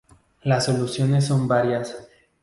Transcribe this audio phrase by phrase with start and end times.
[0.41, 1.95] Las soluciones son varias.